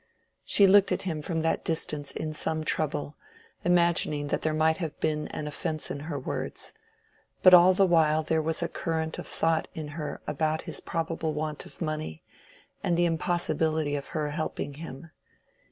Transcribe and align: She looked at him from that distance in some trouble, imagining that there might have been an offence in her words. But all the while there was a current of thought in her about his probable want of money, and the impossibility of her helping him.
She 0.43 0.65
looked 0.65 0.91
at 0.91 1.03
him 1.03 1.21
from 1.21 1.43
that 1.43 1.63
distance 1.63 2.09
in 2.11 2.33
some 2.33 2.63
trouble, 2.63 3.17
imagining 3.63 4.29
that 4.29 4.41
there 4.41 4.51
might 4.55 4.77
have 4.77 4.99
been 4.99 5.27
an 5.27 5.45
offence 5.45 5.91
in 5.91 5.99
her 5.99 6.17
words. 6.17 6.73
But 7.43 7.53
all 7.53 7.75
the 7.75 7.85
while 7.85 8.23
there 8.23 8.41
was 8.41 8.63
a 8.63 8.67
current 8.67 9.19
of 9.19 9.27
thought 9.27 9.67
in 9.75 9.89
her 9.89 10.19
about 10.25 10.63
his 10.63 10.79
probable 10.79 11.35
want 11.35 11.67
of 11.67 11.83
money, 11.83 12.23
and 12.83 12.97
the 12.97 13.05
impossibility 13.05 13.95
of 13.95 14.07
her 14.07 14.29
helping 14.29 14.73
him. 14.73 15.11